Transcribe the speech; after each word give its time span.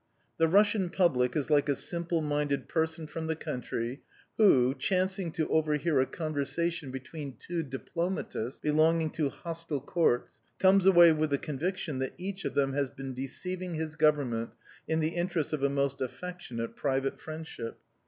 The 0.39 0.47
Russian 0.47 0.89
public 0.89 1.35
is 1.35 1.51
like 1.51 1.69
a 1.69 1.75
simple 1.75 2.21
minded 2.23 2.67
person 2.67 3.05
from 3.05 3.27
the 3.27 3.35
country 3.35 4.01
who, 4.35 4.73
chancing 4.73 5.31
to 5.33 5.47
overhear 5.49 5.99
a 5.99 6.07
conversation 6.07 6.89
between 6.89 7.35
two 7.37 7.61
diplomatists 7.61 8.59
belonging 8.61 9.11
to 9.11 9.29
hostile 9.29 9.79
courts, 9.79 10.41
comes 10.57 10.87
away 10.87 11.11
with 11.11 11.29
the 11.29 11.37
conviction 11.37 11.99
that 11.99 12.15
each 12.17 12.45
of 12.45 12.55
them 12.55 12.73
has 12.73 12.89
been 12.89 13.13
deceiving 13.13 13.75
his 13.75 13.95
Government 13.95 14.55
in 14.87 15.01
the 15.01 15.09
interest 15.09 15.53
of 15.53 15.61
a 15.61 15.69
most 15.69 16.01
affectionate 16.01 16.75
private 16.75 17.19
friendship. 17.19 17.77